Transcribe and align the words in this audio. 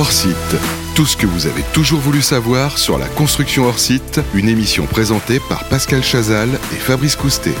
Hors 0.00 0.12
site. 0.12 0.56
Tout 0.96 1.04
ce 1.04 1.14
que 1.14 1.26
vous 1.26 1.46
avez 1.46 1.62
toujours 1.74 2.00
voulu 2.00 2.22
savoir 2.22 2.78
sur 2.78 2.96
la 2.96 3.06
construction 3.06 3.66
hors 3.66 3.78
site, 3.78 4.18
une 4.32 4.48
émission 4.48 4.86
présentée 4.86 5.40
par 5.46 5.68
Pascal 5.68 6.02
Chazal 6.02 6.48
et 6.48 6.76
Fabrice 6.76 7.16
Coustet. 7.16 7.52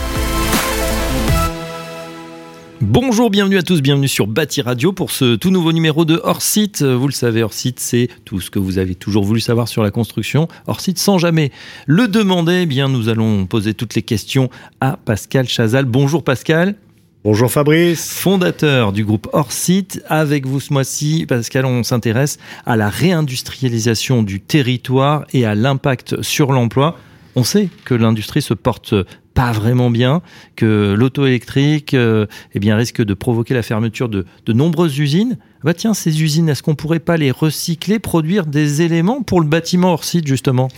Bonjour, 2.80 3.28
bienvenue 3.28 3.58
à 3.58 3.62
tous, 3.62 3.82
bienvenue 3.82 4.08
sur 4.08 4.26
Bâti 4.26 4.62
Radio 4.62 4.94
pour 4.94 5.10
ce 5.10 5.36
tout 5.36 5.50
nouveau 5.50 5.72
numéro 5.72 6.06
de 6.06 6.18
Hors 6.24 6.40
Site. 6.40 6.82
Vous 6.82 7.08
le 7.08 7.12
savez, 7.12 7.42
Hors 7.42 7.52
Site, 7.52 7.78
c'est 7.78 8.08
tout 8.24 8.40
ce 8.40 8.48
que 8.48 8.58
vous 8.58 8.78
avez 8.78 8.94
toujours 8.94 9.24
voulu 9.24 9.40
savoir 9.40 9.68
sur 9.68 9.82
la 9.82 9.90
construction. 9.90 10.48
Hors 10.66 10.80
Site 10.80 10.98
sans 10.98 11.18
jamais 11.18 11.52
le 11.84 12.08
demander, 12.08 12.60
eh 12.62 12.66
bien 12.66 12.88
nous 12.88 13.10
allons 13.10 13.44
poser 13.44 13.74
toutes 13.74 13.94
les 13.94 14.02
questions 14.02 14.48
à 14.80 14.96
Pascal 14.96 15.46
Chazal. 15.46 15.84
Bonjour 15.84 16.24
Pascal. 16.24 16.74
Bonjour 17.22 17.52
Fabrice. 17.52 18.14
Fondateur 18.14 18.92
du 18.92 19.04
groupe 19.04 19.28
Orsite. 19.34 20.02
Avec 20.08 20.46
vous 20.46 20.58
ce 20.58 20.72
mois-ci, 20.72 21.26
Pascal, 21.28 21.66
on 21.66 21.82
s'intéresse 21.82 22.38
à 22.64 22.78
la 22.78 22.88
réindustrialisation 22.88 24.22
du 24.22 24.40
territoire 24.40 25.26
et 25.34 25.44
à 25.44 25.54
l'impact 25.54 26.22
sur 26.22 26.50
l'emploi. 26.50 26.96
On 27.36 27.44
sait 27.44 27.68
que 27.84 27.92
l'industrie 27.92 28.40
se 28.40 28.54
porte 28.54 28.94
pas 29.40 29.52
vraiment 29.52 29.88
bien, 29.88 30.20
que 30.54 30.94
l'auto 30.94 31.24
électrique 31.24 31.94
euh, 31.94 32.26
eh 32.54 32.58
bien, 32.58 32.76
risque 32.76 33.00
de 33.00 33.14
provoquer 33.14 33.54
la 33.54 33.62
fermeture 33.62 34.10
de, 34.10 34.26
de 34.44 34.52
nombreuses 34.52 34.98
usines. 34.98 35.38
Bah 35.64 35.72
tiens, 35.72 35.94
ces 35.94 36.22
usines, 36.22 36.50
est-ce 36.50 36.62
qu'on 36.62 36.74
pourrait 36.74 37.00
pas 37.00 37.16
les 37.16 37.30
recycler, 37.30 37.98
produire 37.98 38.44
des 38.44 38.82
éléments 38.82 39.22
pour 39.22 39.40
le 39.40 39.46
bâtiment 39.46 39.92
hors 39.92 40.04
site 40.04 40.26
justement? 40.26 40.68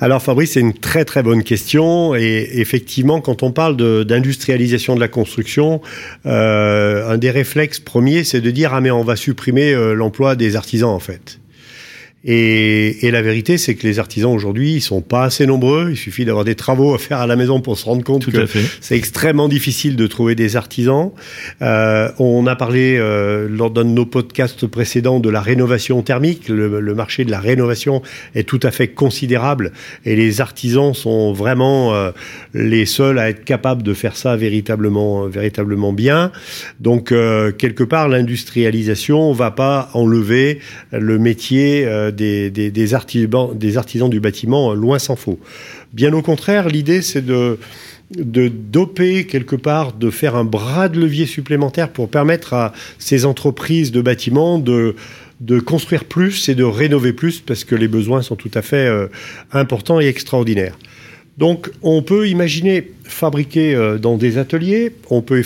Alors 0.00 0.20
Fabrice, 0.20 0.52
c'est 0.52 0.60
une 0.60 0.74
très 0.74 1.04
très 1.04 1.22
bonne 1.22 1.44
question 1.44 2.16
et 2.16 2.48
effectivement, 2.54 3.20
quand 3.20 3.44
on 3.44 3.52
parle 3.52 3.76
d'industrialisation 4.04 4.96
de, 4.96 5.00
la 5.00 5.08
construction, 5.08 5.80
euh, 6.26 7.08
un 7.08 7.16
des 7.16 7.30
réflexes 7.30 7.78
premiers, 7.78 8.24
c'est 8.24 8.40
de 8.40 8.50
dire 8.50 8.74
ah 8.74 8.80
mais 8.80 8.90
on 8.90 9.04
va 9.04 9.14
supprimer 9.14 9.72
euh, 9.72 9.94
l'emploi 9.94 10.34
des 10.34 10.56
artisans 10.56 10.90
en 10.90 11.00
fait. 11.00 11.38
Et, 12.24 13.06
et, 13.06 13.10
la 13.12 13.22
vérité, 13.22 13.58
c'est 13.58 13.76
que 13.76 13.86
les 13.86 14.00
artisans 14.00 14.32
aujourd'hui, 14.32 14.72
ils 14.74 14.80
sont 14.80 15.00
pas 15.02 15.24
assez 15.24 15.46
nombreux. 15.46 15.90
Il 15.90 15.96
suffit 15.96 16.24
d'avoir 16.24 16.44
des 16.44 16.56
travaux 16.56 16.92
à 16.92 16.98
faire 16.98 17.18
à 17.18 17.28
la 17.28 17.36
maison 17.36 17.60
pour 17.60 17.78
se 17.78 17.84
rendre 17.84 18.02
compte 18.02 18.22
Tout 18.22 18.32
que 18.32 18.44
c'est 18.80 18.96
extrêmement 18.96 19.48
difficile 19.48 19.94
de 19.94 20.06
trouver 20.08 20.34
des 20.34 20.56
artisans. 20.56 21.12
Euh, 21.62 22.10
on 22.18 22.46
a 22.48 22.56
parlé 22.56 22.96
euh, 22.98 23.48
lors 23.48 23.70
d'un 23.70 23.84
de 23.84 23.90
nos 23.90 24.04
podcasts 24.04 24.66
précédents 24.66 25.20
de 25.20 25.30
la 25.30 25.40
rénovation 25.40 26.02
thermique. 26.02 26.48
Le, 26.48 26.80
le, 26.80 26.94
marché 26.94 27.24
de 27.24 27.30
la 27.30 27.38
rénovation 27.38 28.02
est 28.34 28.42
tout 28.42 28.60
à 28.64 28.72
fait 28.72 28.88
considérable 28.88 29.72
et 30.04 30.16
les 30.16 30.40
artisans 30.40 30.94
sont 30.94 31.32
vraiment 31.32 31.94
euh, 31.94 32.10
les 32.52 32.84
seuls 32.84 33.18
à 33.18 33.28
être 33.28 33.44
capables 33.44 33.84
de 33.84 33.94
faire 33.94 34.16
ça 34.16 34.36
véritablement, 34.36 35.26
véritablement 35.26 35.92
bien. 35.92 36.32
Donc 36.80 37.12
euh, 37.12 37.52
quelque 37.52 37.84
part, 37.84 38.08
l'industrialisation 38.08 39.32
va 39.32 39.50
pas 39.50 39.90
enlever 39.94 40.58
le 40.90 41.18
métier 41.18 41.84
euh, 41.86 42.07
des, 42.10 42.50
des, 42.50 42.94
artisans, 42.94 44.10
du 44.10 44.20
bâtiment, 44.20 44.74
loin 44.74 44.98
s'en 44.98 45.16
faut. 45.16 45.38
Bien 45.92 46.12
au 46.12 46.22
contraire, 46.22 46.68
l'idée 46.68 47.02
c'est 47.02 47.24
de 47.24 47.58
doper 48.10 49.26
quelque 49.26 49.56
part, 49.56 49.92
de 49.92 50.10
faire 50.10 50.36
un 50.36 50.44
bras 50.44 50.88
de 50.88 50.98
levier 50.98 51.26
supplémentaire 51.26 51.90
pour 51.90 52.08
permettre 52.08 52.54
à 52.54 52.72
ces 52.98 53.24
entreprises 53.24 53.92
de 53.92 54.00
bâtiments 54.00 54.58
de 54.58 54.94
de 55.40 55.60
construire 55.60 56.04
plus 56.04 56.48
et 56.48 56.54
de 56.54 56.64
rénover 56.64 57.12
plus 57.12 57.40
parce 57.40 57.64
que 57.64 57.74
les 57.74 57.88
besoins 57.88 58.22
sont 58.22 58.36
tout 58.36 58.50
à 58.54 58.62
fait 58.62 58.86
euh, 58.86 59.06
importants 59.52 60.00
et 60.00 60.06
extraordinaires. 60.06 60.76
Donc, 61.36 61.70
on 61.82 62.02
peut 62.02 62.28
imaginer 62.28 62.90
fabriquer 63.04 63.74
euh, 63.74 63.98
dans 63.98 64.16
des 64.16 64.38
ateliers, 64.38 64.92
on 65.08 65.22
peut 65.22 65.40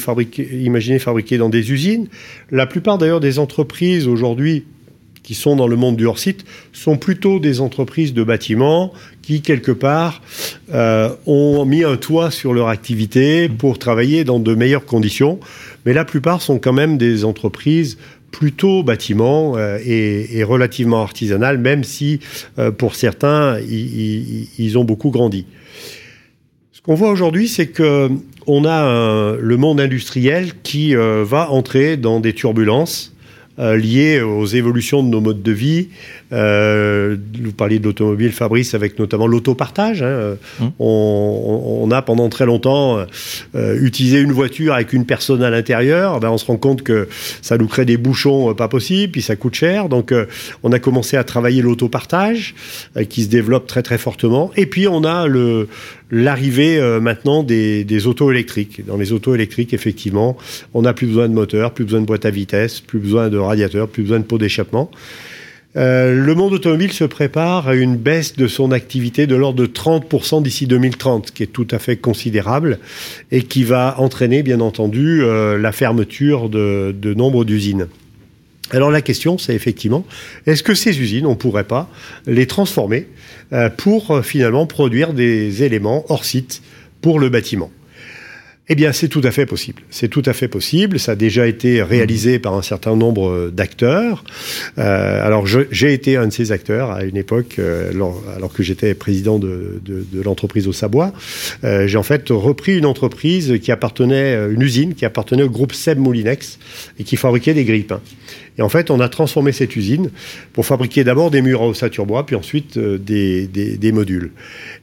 imaginer 0.51 0.99
fabriquer 0.99 1.37
dans 1.37 1.51
des 1.51 1.71
usines. 1.73 2.09
La 2.51 2.67
plupart 2.67 2.97
d'ailleurs 2.97 3.21
des 3.21 3.39
entreprises 3.39 4.07
aujourd'hui 4.07 4.65
qui 5.23 5.35
sont 5.35 5.57
dans 5.57 5.67
le 5.67 5.77
monde 5.77 5.97
du 5.97 6.07
hors-site 6.07 6.45
sont 6.73 6.97
plutôt 6.97 7.39
des 7.39 7.61
entreprises 7.61 8.15
de 8.15 8.25
bâtiments 8.25 8.93
qui, 9.23 9.41
quelque 9.41 9.73
part, 9.73 10.21
euh, 10.75 11.11
ont 11.27 11.65
mis 11.65 11.85
un 11.85 11.97
toit 11.97 12.31
sur 12.31 12.53
leur 12.53 12.69
activité 12.69 13.49
pour 13.49 13.79
travailler 13.79 14.25
dans 14.25 14.41
de 14.41 14.55
meilleures 14.55 14.85
conditions. 14.85 15.39
Mais 15.87 15.93
la 15.93 16.05
plupart 16.05 16.43
sont 16.43 16.59
quand 16.59 16.73
même 16.73 16.99
des 16.99 17.25
entreprises 17.25 17.99
plutôt 18.31 18.83
bâtiments 18.83 19.57
euh, 19.57 19.79
et, 19.85 20.43
relativement 20.43 21.03
artisanales, 21.03 21.59
même 21.59 21.85
si 21.85 22.21
euh, 22.59 22.71
pour 22.71 22.95
certains, 22.95 23.59
ils 23.61 24.79
ont 24.79 24.85
beaucoup 24.85 25.11
grandi. 25.11 25.47
Ce 26.73 26.81
qu'on 26.81 26.95
voit 26.95 27.11
aujourd'hui, 27.11 27.47
c'est 27.47 27.69
que 27.69 28.11
on 28.49 28.65
a 28.65 29.37
le 29.39 29.57
monde 29.57 29.81
industriel 29.81 30.51
qui 30.65 30.97
va 30.97 31.49
entrer 31.53 31.97
dans 31.97 32.19
des 32.19 32.33
turbulences 32.33 33.12
euh, 33.59 33.77
liées 33.77 34.21
aux 34.21 34.47
évolutions 34.47 35.03
de 35.03 35.09
nos 35.09 35.21
modes 35.21 35.43
de 35.43 35.53
vie. 35.53 35.89
Euh, 36.33 37.17
vous 37.43 37.53
parliez 37.53 37.79
de 37.79 37.85
l'automobile, 37.85 38.33
Fabrice, 38.33 38.75
avec 38.75 38.99
notamment 38.99 39.27
l'autopartage. 39.27 40.03
Hein. 40.03 40.37
Mmh. 40.61 40.67
On, 40.79 41.81
on, 41.83 41.91
a 41.91 42.01
pendant 42.03 42.29
très 42.29 42.47
longtemps 42.47 43.05
euh, 43.55 43.79
utilisé 43.83 44.21
une 44.21 44.33
voiture 44.33 44.75
avec 44.75 44.93
une 44.93 45.05
personne 45.05 45.43
à 45.43 45.51
l'intérieur. 45.51 46.21
Ben, 46.21 46.31
on 46.31 46.39
se 46.39 46.47
rend 46.47 46.57
compte 46.57 46.83
que 46.83 47.09
ça 47.43 47.59
nous 47.59 47.67
crée 47.67 47.85
des 47.85 47.97
bouchons 47.97 48.51
euh, 48.51 48.55
pas 48.55 48.69
possibles, 48.69 49.13
puis 49.13 49.23
ça 49.23 49.37
coûte 49.37 49.55
cher. 49.55 49.89
Donc 49.89 50.13
euh, 50.13 50.27
on 50.63 50.73
a 50.73 50.79
commencé 50.79 51.17
à 51.17 51.25
travailler 51.25 51.63
l'autopartage, 51.63 52.55
euh, 52.97 53.05
qui 53.05 53.25
se 53.25 53.29
développe 53.29 53.67
très 53.67 53.83
très 53.83 53.99
fortement. 53.99 54.51
Et 54.57 54.67
puis 54.67 54.89
on 54.89 55.05
a 55.05 55.27
le 55.27 55.69
l'arrivée 56.13 56.79
euh, 56.79 57.01
maintenant 57.01 57.43
des, 57.43 57.83
des 57.83 58.07
autos 58.07 58.31
électriques. 58.31 58.87
Dans 58.87 58.99
les 58.99 59.13
autos 59.13 59.35
électriques, 59.35 59.75
effectivement, 59.75 60.37
on 60.75 60.83
n'a 60.83 60.93
plus 60.93 61.09
besoin 61.09 61.29
de 61.29 61.35
moteur, 61.35 61.73
plus 61.73 61.85
besoin 61.85 62.03
de 62.03 62.07
boîte 62.07 62.27
à 62.27 62.31
vitesse, 62.31 62.81
plus 62.81 63.01
besoin 63.01 63.31
de 63.31 63.39
radiateur, 63.39 63.89
plus 63.89 64.03
besoin 64.03 64.21
de 64.21 64.25
pot 64.25 64.39
d'échappement. 64.39 64.91
Euh, 65.75 66.15
le 66.15 66.35
monde 66.35 66.53
automobile 66.53 66.93
se 66.93 67.05
prépare 67.05 67.67
à 67.67 67.75
une 67.75 67.97
baisse 67.97 68.37
de 68.37 68.47
son 68.47 68.73
activité 68.73 69.27
de 69.27 69.35
l'ordre 69.35 69.59
de 69.59 69.67
30% 69.67 70.43
d'ici 70.43 70.67
2030, 70.67 71.31
qui 71.31 71.43
est 71.43 71.47
tout 71.47 71.67
à 71.71 71.79
fait 71.79 71.97
considérable 71.97 72.79
et 73.31 73.43
qui 73.43 73.65
va 73.65 73.95
entraîner, 73.99 74.43
bien 74.43 74.61
entendu, 74.61 75.23
euh, 75.23 75.57
la 75.57 75.73
fermeture 75.73 76.51
de, 76.51 76.95
de 76.97 77.15
nombre 77.15 77.47
d'usines. 77.47 77.89
Alors 78.71 78.91
la 78.91 79.03
question, 79.03 79.39
c'est 79.39 79.55
effectivement, 79.55 80.07
est-ce 80.47 80.63
que 80.63 80.75
ces 80.75 80.99
usines, 81.01 81.27
on 81.27 81.31
ne 81.31 81.35
pourrait 81.35 81.65
pas 81.65 81.91
les 82.27 82.47
transformer 82.47 83.09
euh, 83.53 83.69
pour 83.69 84.11
euh, 84.11 84.23
finalement 84.23 84.67
produire 84.67 85.13
des 85.13 85.63
éléments 85.63 86.05
hors 86.09 86.25
site 86.25 86.63
pour 87.01 87.19
le 87.19 87.29
bâtiment? 87.29 87.71
Eh 88.69 88.77
bien, 88.77 88.93
c'est 88.93 89.09
tout 89.09 89.21
à 89.25 89.33
fait 89.33 89.45
possible. 89.45 89.83
C'est 89.91 90.07
tout 90.07 90.23
à 90.25 90.33
fait 90.33 90.47
possible. 90.47 91.01
Ça 91.01 91.13
a 91.13 91.15
déjà 91.17 91.49
été 91.49 91.83
réalisé 91.83 92.39
par 92.39 92.55
un 92.55 92.63
certain 92.63 92.95
nombre 92.95 93.51
d'acteurs. 93.51 94.23
Euh, 94.79 95.27
alors, 95.27 95.47
j'ai 95.47 95.93
été 95.93 96.17
un 96.17 96.29
de 96.29 96.33
ces 96.33 96.53
acteurs 96.53 96.93
à 96.93 97.03
une 97.03 97.17
époque, 97.17 97.57
euh, 97.59 97.91
alors, 98.37 98.53
que 98.53 98.63
j'étais 98.63 98.95
président 98.95 99.41
de, 99.41 99.81
de, 99.85 100.07
de 100.11 100.23
l'entreprise 100.23 100.69
au 100.69 100.73
Savoie. 100.73 101.13
Euh, 101.65 101.89
j'ai 101.89 101.99
en 101.99 102.05
fait 102.05 102.29
repris 102.31 102.79
une 102.79 102.87
entreprise 102.87 103.59
qui 103.61 103.73
appartenait, 103.73 104.35
une 104.53 104.63
usine 104.63 104.95
qui 104.95 105.05
appartenait 105.05 105.43
au 105.43 105.51
groupe 105.51 105.73
Seb 105.73 105.99
Moulinex 105.99 106.61
et 107.01 107.05
qui 107.05 107.17
fabriquait 107.17 107.55
des 107.55 107.65
grille-pains. 107.65 108.01
Et 108.59 108.63
en 108.63 108.69
fait, 108.69 108.91
on 108.91 109.01
a 109.01 109.09
transformé 109.09 109.53
cette 109.53 109.77
usine 109.77 110.11
pour 110.53 110.67
fabriquer 110.67 111.05
d'abord 111.05 111.31
des 111.31 111.41
murs 111.41 111.63
à 111.63 111.67
ossature 111.67 112.05
bois, 112.05 112.27
puis 112.27 112.37
ensuite 112.37 112.77
euh, 112.77 112.99
des, 112.99 113.47
des, 113.47 113.79
des, 113.79 113.93
modules. 113.93 114.31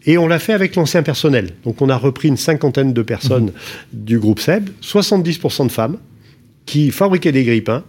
Et 0.05 0.17
on 0.17 0.27
l'a 0.27 0.39
fait 0.39 0.53
avec 0.53 0.75
l'ancien 0.75 1.03
personnel. 1.03 1.51
Donc, 1.63 1.81
on 1.81 1.89
a 1.89 1.97
repris 1.97 2.29
une 2.29 2.37
cinquantaine 2.37 2.93
de 2.93 3.01
personnes 3.01 3.47
mmh. 3.47 3.53
Du 3.93 4.19
groupe 4.19 4.39
SEB, 4.39 4.69
70% 4.81 5.67
de 5.67 5.71
femmes, 5.71 5.97
qui 6.65 6.91
fabriquaient 6.91 7.31
des 7.31 7.43
grippins 7.43 7.83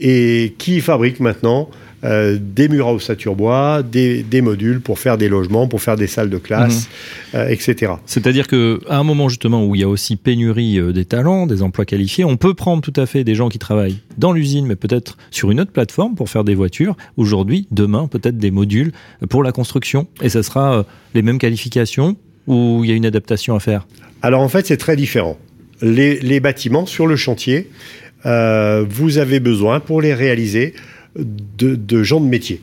et 0.00 0.54
qui 0.58 0.80
fabriquent 0.80 1.20
maintenant 1.20 1.68
euh, 2.04 2.38
des 2.40 2.68
murs 2.68 2.88
à 2.88 2.92
ossature 2.92 3.34
bois, 3.34 3.82
des, 3.82 4.22
des, 4.22 4.42
modules 4.42 4.80
pour 4.80 4.98
faire 4.98 5.16
des 5.16 5.28
logements, 5.28 5.66
pour 5.66 5.80
faire 5.80 5.96
des 5.96 6.06
salles 6.06 6.28
de 6.28 6.36
classe, 6.36 6.88
mmh. 7.32 7.36
euh, 7.36 7.48
etc. 7.48 7.94
C'est-à-dire 8.04 8.46
qu'à 8.48 8.76
un 8.90 9.02
moment 9.02 9.30
justement 9.30 9.64
où 9.64 9.74
il 9.74 9.80
y 9.80 9.84
a 9.84 9.88
aussi 9.88 10.16
pénurie 10.16 10.78
euh, 10.78 10.92
des 10.92 11.06
talents, 11.06 11.46
des 11.46 11.62
emplois 11.62 11.86
qualifiés, 11.86 12.24
on 12.24 12.36
peut 12.36 12.52
prendre 12.52 12.82
tout 12.82 12.92
à 13.00 13.06
fait 13.06 13.24
des 13.24 13.34
gens 13.34 13.48
qui 13.48 13.58
travaillent 13.58 13.98
dans 14.18 14.32
l'usine, 14.32 14.66
mais 14.66 14.76
peut-être 14.76 15.16
sur 15.30 15.50
une 15.50 15.58
autre 15.58 15.72
plateforme 15.72 16.14
pour 16.14 16.28
faire 16.28 16.44
des 16.44 16.54
voitures. 16.54 16.96
Aujourd'hui, 17.16 17.66
demain, 17.70 18.08
peut-être 18.08 18.36
des 18.36 18.50
modules 18.50 18.92
pour 19.30 19.42
la 19.42 19.52
construction. 19.52 20.06
Et 20.20 20.28
ça 20.28 20.42
sera 20.42 20.84
les 21.14 21.22
mêmes 21.22 21.38
qualifications 21.38 22.16
ou 22.46 22.82
il 22.84 22.90
y 22.90 22.92
a 22.92 22.96
une 22.96 23.06
adaptation 23.06 23.54
à 23.54 23.60
faire? 23.60 23.86
Alors 24.22 24.40
en 24.40 24.48
fait, 24.48 24.66
c'est 24.66 24.76
très 24.76 24.96
différent. 24.96 25.38
Les, 25.82 26.40
bâtiments 26.40 26.86
sur 26.86 27.06
le 27.06 27.16
chantier, 27.16 27.68
euh, 28.24 28.84
vous 28.88 29.18
avez 29.18 29.40
besoin 29.40 29.80
pour 29.80 30.00
les 30.00 30.14
réaliser 30.14 30.74
de, 31.18 31.74
de, 31.74 32.02
gens 32.02 32.20
de 32.20 32.26
métier. 32.26 32.62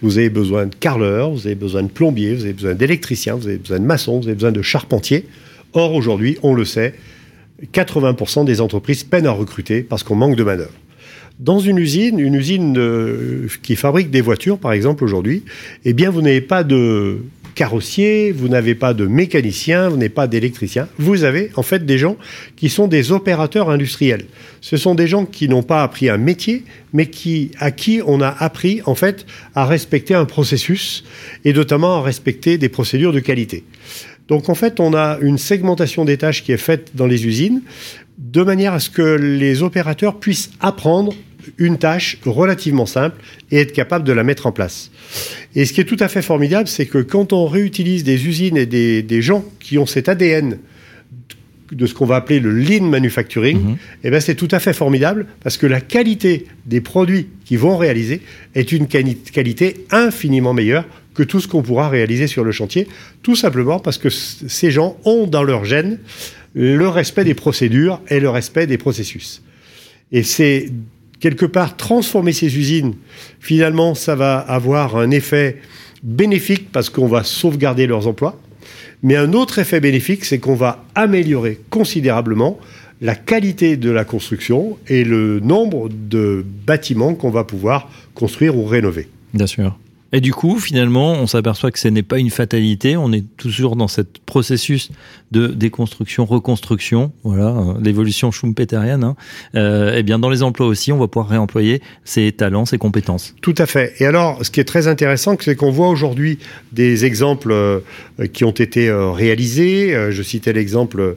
Vous 0.00 0.18
avez 0.18 0.30
besoin 0.30 0.66
de 0.66 0.74
carreleurs, 0.74 1.30
vous 1.30 1.46
avez 1.46 1.54
besoin 1.54 1.82
de 1.82 1.88
plombiers, 1.88 2.34
vous 2.34 2.44
avez 2.44 2.52
besoin 2.52 2.74
d'électriciens, 2.74 3.34
vous 3.34 3.46
avez 3.46 3.58
besoin 3.58 3.78
de 3.78 3.84
maçons, 3.84 4.20
vous 4.20 4.26
avez 4.26 4.34
besoin 4.34 4.52
de 4.52 4.62
charpentiers. 4.62 5.26
Or, 5.72 5.94
aujourd'hui, 5.94 6.38
on 6.42 6.54
le 6.54 6.64
sait, 6.64 6.94
80% 7.72 8.44
des 8.44 8.60
entreprises 8.60 9.04
peinent 9.04 9.26
à 9.26 9.32
recruter 9.32 9.82
parce 9.82 10.02
qu'on 10.02 10.16
manque 10.16 10.36
de 10.36 10.44
main-d'œuvre. 10.44 10.72
Dans 11.38 11.60
une 11.60 11.76
usine, 11.76 12.18
une 12.18 12.34
usine 12.34 12.78
euh, 12.78 13.46
qui 13.62 13.76
fabrique 13.76 14.10
des 14.10 14.22
voitures, 14.22 14.58
par 14.58 14.72
exemple, 14.72 15.04
aujourd'hui, 15.04 15.44
eh 15.84 15.92
bien, 15.92 16.10
vous 16.10 16.22
n'avez 16.22 16.40
pas 16.40 16.64
de 16.64 17.18
carrossier, 17.56 18.30
vous 18.30 18.48
n'avez 18.48 18.76
pas 18.76 18.94
de 18.94 19.06
mécanicien, 19.06 19.88
vous 19.88 19.96
n'avez 19.96 20.10
pas 20.10 20.28
d'électricien. 20.28 20.88
Vous 20.98 21.24
avez 21.24 21.50
en 21.56 21.62
fait 21.62 21.84
des 21.84 21.98
gens 21.98 22.16
qui 22.54 22.68
sont 22.68 22.86
des 22.86 23.10
opérateurs 23.10 23.70
industriels. 23.70 24.26
Ce 24.60 24.76
sont 24.76 24.94
des 24.94 25.08
gens 25.08 25.24
qui 25.24 25.48
n'ont 25.48 25.64
pas 25.64 25.82
appris 25.82 26.08
un 26.08 26.18
métier, 26.18 26.64
mais 26.92 27.06
qui, 27.06 27.50
à 27.58 27.70
qui 27.72 28.00
on 28.06 28.20
a 28.20 28.28
appris 28.28 28.82
en 28.84 28.94
fait 28.94 29.26
à 29.54 29.64
respecter 29.64 30.14
un 30.14 30.26
processus 30.26 31.02
et 31.44 31.52
notamment 31.52 31.96
à 31.96 32.02
respecter 32.02 32.58
des 32.58 32.68
procédures 32.68 33.12
de 33.12 33.20
qualité. 33.20 33.64
Donc 34.28 34.50
en 34.50 34.54
fait, 34.54 34.78
on 34.78 34.92
a 34.92 35.18
une 35.22 35.38
segmentation 35.38 36.04
des 36.04 36.18
tâches 36.18 36.44
qui 36.44 36.52
est 36.52 36.58
faite 36.58 36.90
dans 36.94 37.06
les 37.06 37.26
usines 37.26 37.62
de 38.18 38.42
manière 38.42 38.74
à 38.74 38.80
ce 38.80 38.90
que 38.90 39.02
les 39.02 39.62
opérateurs 39.62 40.18
puissent 40.18 40.50
apprendre 40.60 41.14
une 41.58 41.78
tâche 41.78 42.18
relativement 42.24 42.86
simple 42.86 43.20
et 43.50 43.58
être 43.58 43.72
capable 43.72 44.04
de 44.04 44.12
la 44.12 44.24
mettre 44.24 44.46
en 44.46 44.52
place. 44.52 44.90
Et 45.54 45.64
ce 45.64 45.72
qui 45.72 45.80
est 45.80 45.84
tout 45.84 45.96
à 46.00 46.08
fait 46.08 46.22
formidable, 46.22 46.68
c'est 46.68 46.86
que 46.86 46.98
quand 46.98 47.32
on 47.32 47.46
réutilise 47.46 48.04
des 48.04 48.26
usines 48.26 48.56
et 48.56 48.66
des, 48.66 49.22
gens 49.22 49.44
qui 49.60 49.78
ont 49.78 49.86
cet 49.86 50.08
ADN 50.08 50.58
de 51.72 51.86
ce 51.86 51.94
qu'on 51.94 52.06
va 52.06 52.16
appeler 52.16 52.38
le 52.38 52.52
lean 52.52 52.84
manufacturing, 52.84 53.76
eh 54.04 54.10
ben 54.10 54.20
c'est 54.20 54.36
tout 54.36 54.48
à 54.52 54.60
fait 54.60 54.72
formidable 54.72 55.26
parce 55.42 55.56
que 55.56 55.66
la 55.66 55.80
qualité 55.80 56.46
des 56.64 56.80
produits 56.80 57.28
qu'ils 57.44 57.58
vont 57.58 57.76
réaliser 57.76 58.20
est 58.54 58.70
une 58.70 58.86
qualité 58.86 59.84
infiniment 59.90 60.54
meilleure 60.54 60.84
que 61.14 61.22
tout 61.22 61.40
ce 61.40 61.48
qu'on 61.48 61.62
pourra 61.62 61.88
réaliser 61.88 62.26
sur 62.26 62.44
le 62.44 62.52
chantier, 62.52 62.86
tout 63.22 63.34
simplement 63.34 63.80
parce 63.80 63.98
que 63.98 64.10
ces 64.10 64.70
gens 64.70 64.96
ont 65.04 65.26
dans 65.26 65.42
leur 65.42 65.64
gène 65.64 65.98
le 66.54 66.88
respect 66.88 67.24
des 67.24 67.34
procédures 67.34 68.00
et 68.08 68.20
le 68.20 68.30
respect 68.30 68.66
des 68.66 68.78
processus. 68.78 69.42
Et 70.12 70.22
c'est 70.22 70.70
quelque 71.20 71.46
part 71.46 71.76
transformer 71.76 72.32
ces 72.32 72.56
usines, 72.56 72.94
finalement, 73.40 73.94
ça 73.94 74.14
va 74.14 74.38
avoir 74.38 74.96
un 74.96 75.10
effet 75.10 75.60
bénéfique 76.02 76.70
parce 76.72 76.90
qu'on 76.90 77.06
va 77.06 77.24
sauvegarder 77.24 77.86
leurs 77.86 78.06
emplois. 78.06 78.38
Mais 79.02 79.16
un 79.16 79.32
autre 79.32 79.58
effet 79.58 79.80
bénéfique, 79.80 80.24
c'est 80.24 80.38
qu'on 80.38 80.54
va 80.54 80.84
améliorer 80.94 81.60
considérablement 81.70 82.58
la 83.00 83.14
qualité 83.14 83.76
de 83.76 83.90
la 83.90 84.04
construction 84.04 84.78
et 84.88 85.04
le 85.04 85.40
nombre 85.40 85.88
de 85.90 86.44
bâtiments 86.66 87.14
qu'on 87.14 87.30
va 87.30 87.44
pouvoir 87.44 87.90
construire 88.14 88.56
ou 88.56 88.64
rénover. 88.64 89.08
Bien 89.34 89.46
sûr. 89.46 89.76
Et 90.12 90.20
du 90.20 90.32
coup, 90.32 90.58
finalement, 90.58 91.12
on 91.12 91.26
s'aperçoit 91.26 91.70
que 91.70 91.78
ce 91.78 91.88
n'est 91.88 92.02
pas 92.02 92.18
une 92.18 92.30
fatalité. 92.30 92.96
On 92.96 93.12
est 93.12 93.24
toujours 93.36 93.74
dans 93.76 93.88
ce 93.88 94.02
processus 94.24 94.90
de 95.32 95.48
déconstruction, 95.48 96.24
reconstruction, 96.24 97.12
voilà, 97.24 97.48
euh, 97.48 97.74
l'évolution 97.82 98.30
schumpeterienne. 98.30 99.02
Hein. 99.02 99.16
Euh, 99.56 99.96
et 99.96 100.02
bien, 100.04 100.18
dans 100.18 100.30
les 100.30 100.44
emplois 100.44 100.66
aussi, 100.66 100.92
on 100.92 100.98
va 100.98 101.08
pouvoir 101.08 101.28
réemployer 101.28 101.82
ses 102.04 102.30
talents, 102.30 102.64
ses 102.64 102.78
compétences. 102.78 103.34
Tout 103.40 103.54
à 103.58 103.66
fait. 103.66 103.94
Et 103.98 104.06
alors, 104.06 104.44
ce 104.44 104.50
qui 104.50 104.60
est 104.60 104.64
très 104.64 104.86
intéressant, 104.86 105.36
c'est 105.40 105.56
qu'on 105.56 105.72
voit 105.72 105.88
aujourd'hui 105.88 106.38
des 106.72 107.04
exemples 107.04 107.50
euh, 107.50 107.80
qui 108.32 108.44
ont 108.44 108.52
été 108.52 108.88
euh, 108.88 109.10
réalisés. 109.10 109.94
Je 110.10 110.22
citais 110.22 110.52
l'exemple 110.52 111.16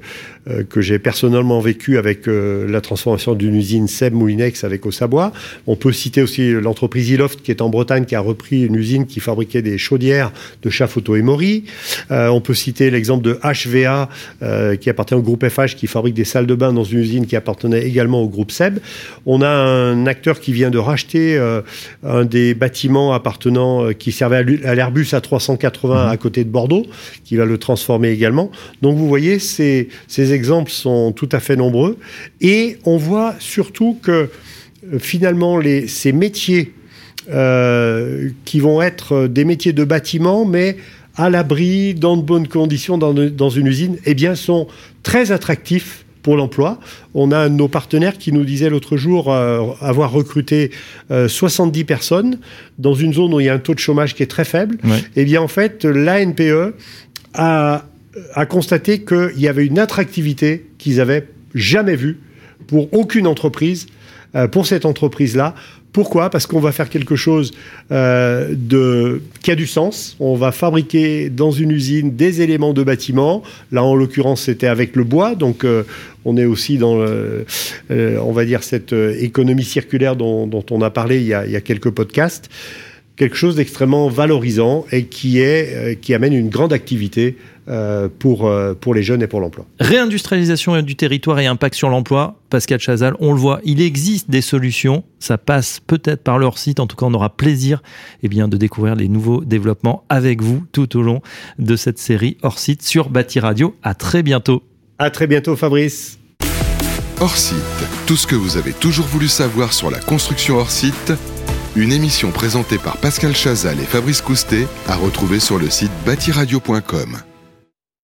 que 0.70 0.82
j'ai 0.82 1.00
personnellement 1.00 1.60
vécu 1.60 1.98
avec 1.98 2.26
la 2.28 2.82
transformation 2.82 3.36
d'une 3.36 3.56
usine 3.56 3.88
Seb 3.88 4.14
Moulinex 4.14 4.64
avec 4.64 4.86
Ausabois. 4.86 5.32
On 5.68 5.76
peut 5.76 5.92
citer 5.92 6.22
aussi 6.22 6.52
l'entreprise 6.52 7.10
Iloft 7.10 7.42
qui 7.42 7.52
est 7.52 7.62
en 7.62 7.70
Bretagne, 7.70 8.06
qui 8.06 8.16
a 8.16 8.20
repris 8.20 8.66
une 8.66 8.76
usine 8.76 9.06
qui 9.06 9.20
fabriquait 9.20 9.62
des 9.62 9.78
chaudières 9.78 10.32
de 10.64 10.70
Chafoto 10.70 11.16
et 11.16 11.22
Mori. 11.22 11.66
on 12.10 12.42
peut 12.42 12.54
citer 12.54 12.90
l'exemple 12.90 13.24
de 13.24 13.40
HVA 13.44 14.10
euh, 14.42 14.76
qui 14.76 14.90
appartient 14.90 15.14
au 15.14 15.22
groupe 15.22 15.48
FH, 15.48 15.76
qui 15.76 15.88
fabrique 15.88 16.14
des 16.14 16.26
salles 16.26 16.46
de 16.46 16.56
bain 16.56 16.74
dans 16.74 16.84
une 16.84 17.00
usine 17.00 17.26
qui 17.26 17.36
appartenait 17.36 17.86
également 17.86 18.22
au 18.22 18.28
groupe 18.28 18.52
SEB. 18.52 18.80
On 19.26 19.42
a 19.42 19.50
un 19.50 20.06
acteur 20.06 20.40
qui 20.40 20.54
vient 20.54 20.70
de 20.70 20.78
racheter 20.78 21.38
euh, 21.38 21.62
un 22.04 22.26
des 22.26 22.54
bâtiments 22.54 23.14
appartenant, 23.14 23.86
euh, 23.86 23.94
qui 23.94 24.12
servait 24.12 24.66
à 24.66 24.76
l'Airbus 24.76 25.08
A380 25.12 25.88
mhm. 25.88 25.92
à 26.10 26.18
côté 26.18 26.44
de 26.44 26.50
Bordeaux, 26.50 26.86
qui 27.24 27.36
va 27.36 27.46
le 27.46 27.58
transformer 27.58 28.10
également. 28.10 28.52
Donc 28.82 28.98
vous 28.98 29.08
voyez, 29.08 29.40
ces, 29.40 29.90
ces 30.08 30.29
exemples 30.32 30.72
sont 30.72 31.12
tout 31.12 31.30
à 31.32 31.40
fait 31.40 31.56
nombreux. 31.56 31.98
Et 32.42 32.78
on 32.86 32.98
voit 32.98 33.36
surtout 33.40 33.98
que 34.02 34.30
finalement, 35.00 35.58
les, 35.58 35.88
ces 35.88 36.12
métiers 36.12 36.74
qui 38.46 38.60
vont 38.60 38.82
être 38.82 39.28
des 39.28 39.46
métiers 39.46 39.72
de 39.72 39.84
bâtiment, 39.84 40.46
mais 40.46 40.78
à 41.20 41.30
l'abri, 41.30 41.94
dans 41.94 42.16
de 42.16 42.22
bonnes 42.22 42.48
conditions 42.48 42.98
dans, 42.98 43.50
une 43.50 43.68
usine, 43.68 43.98
eh 44.06 44.14
bien, 44.14 44.36
sont 44.36 44.68
très 45.04 45.34
attractifs 45.34 46.06
pour 46.22 46.38
l'emploi. 46.38 46.80
On 47.14 47.34
a 47.34 47.38
un 47.40 47.50
de 47.50 47.56
nos 47.56 47.68
partenaires 47.68 48.18
qui 48.18 48.32
nous 48.32 48.46
disait 48.46 48.70
l'autre 48.70 48.96
jour 48.96 49.32
euh, 49.32 49.66
avoir 49.82 50.12
recruté 50.12 50.72
70 51.10 51.82
euh, 51.82 51.84
personnes 51.84 52.40
dans 52.78 52.94
une 52.94 53.14
zone 53.14 53.34
où 53.34 53.42
il 53.42 53.48
y 53.48 53.50
a 53.50 53.54
un 53.54 53.60
taux 53.60 53.74
de 53.74 53.80
chômage 53.80 54.16
qui 54.16 54.24
est 54.24 54.28
très 54.28 54.46
faible. 54.46 54.78
Eh 55.18 55.26
bien, 55.26 55.42
en 55.42 55.50
fait, 55.50 55.84
l'ANPE 55.84 56.74
a, 57.34 57.84
a 58.34 58.46
constaté 58.46 59.04
qu'il 59.04 59.40
y 59.40 59.48
avait 59.48 59.66
une 59.66 59.80
attractivité 59.80 60.66
qu'ils 60.78 61.00
avaient 61.00 61.28
jamais 61.54 61.96
vue 61.96 62.20
pour 62.68 62.94
aucune 62.94 63.28
entreprise, 63.28 63.88
euh, 64.36 64.48
pour 64.48 64.68
cette 64.68 64.86
entreprise-là, 64.86 65.56
pourquoi? 65.92 66.30
Parce 66.30 66.46
qu'on 66.46 66.60
va 66.60 66.72
faire 66.72 66.88
quelque 66.88 67.16
chose 67.16 67.52
euh, 67.92 68.50
de, 68.52 69.24
qui 69.42 69.50
a 69.50 69.56
du 69.56 69.66
sens. 69.66 70.16
On 70.20 70.36
va 70.36 70.52
fabriquer 70.52 71.32
dans 71.32 71.50
une 71.50 71.72
usine 71.72 72.16
des 72.16 72.42
éléments 72.42 72.74
de 72.74 72.84
bâtiment. 72.84 73.42
Là, 73.72 73.84
en 73.84 73.96
l'occurrence, 73.96 74.44
c'était 74.44 74.68
avec 74.68 74.96
le 74.96 75.04
bois. 75.04 75.34
Donc, 75.34 75.64
euh, 75.64 75.84
on 76.26 76.38
est 76.38 76.46
aussi 76.46 76.78
dans, 76.78 77.04
on 77.90 78.32
va 78.32 78.46
dire, 78.46 78.62
cette 78.62 78.94
économie 78.94 79.64
circulaire 79.64 80.16
dont, 80.16 80.64
on 80.70 80.82
a 80.82 80.90
parlé 80.92 81.22
il 81.22 81.28
y 81.28 81.34
a 81.34 81.62
quelques 81.62 81.90
podcasts 81.90 82.50
quelque 83.20 83.36
chose 83.36 83.56
d'extrêmement 83.56 84.10
valorisant 84.10 84.86
et 84.92 85.06
qui, 85.06 85.40
est, 85.40 86.00
qui 86.02 86.16
amène 86.16 86.34
une 86.34 86.50
grande 86.50 86.74
activité 86.74 87.38
euh, 87.70 88.10
pour, 88.18 88.48
euh, 88.48 88.74
pour 88.74 88.96
les 88.96 89.04
jeunes 89.04 89.22
et 89.22 89.28
pour 89.28 89.42
l'emploi. 89.42 89.64
Réindustrialisation 89.80 90.82
du 90.82 90.96
territoire 90.96 91.38
et 91.38 91.46
impact 91.46 91.76
sur 91.76 91.90
l'emploi. 91.90 92.40
Pascal 92.50 92.80
Chazal, 92.80 93.14
on 93.20 93.32
le 93.32 93.38
voit, 93.38 93.60
il 93.64 93.80
existe 93.80 94.28
des 94.28 94.42
solutions. 94.42 95.04
Ça 95.20 95.38
passe 95.38 95.80
peut-être 95.86 96.24
par 96.24 96.40
leur 96.40 96.58
site. 96.58 96.80
En 96.80 96.88
tout 96.88 96.96
cas, 96.96 97.06
on 97.06 97.14
aura 97.14 97.30
plaisir 97.30 97.84
eh 98.24 98.28
bien, 98.28 98.48
de 98.48 98.58
découvrir 98.58 98.96
les 98.96 99.08
nouveaux 99.08 99.46
développements 99.46 100.04
avec 100.10 100.42
vous 100.42 100.64
tout 100.72 100.98
au 100.98 101.04
long 101.04 101.22
de 101.60 101.76
cette 101.76 102.00
série 102.00 102.38
hors 102.42 102.58
site 102.58 102.82
sur 102.82 103.12
Bâti 103.12 103.40
Radio. 103.40 103.76
À 103.84 103.94
très 103.94 104.24
bientôt. 104.24 104.64
À 104.98 105.12
très 105.12 105.28
bientôt, 105.28 105.56
Fabrice. 105.56 106.18
Hors 107.22 107.38
site, 107.38 107.58
tout 108.08 108.16
ce 108.16 108.26
que 108.26 108.36
vous 108.36 108.58
avez 108.58 108.74
toujours 108.74 109.06
voulu 109.06 109.28
savoir 109.28 109.74
sur 109.74 109.92
la 109.92 110.00
construction 110.00 110.58
hors 110.58 110.72
site. 110.72 111.14
Une 111.76 111.92
émission 111.92 112.32
présentée 112.32 112.80
par 112.80 112.98
Pascal 112.98 113.36
Chazal 113.36 113.80
et 113.80 113.86
Fabrice 113.86 114.22
Coustet 114.22 114.68
à 114.88 114.96
retrouver 114.96 115.40
sur 115.40 115.60
le 115.60 115.70
site 115.70 115.92
bâtiradio.com. 116.06 117.29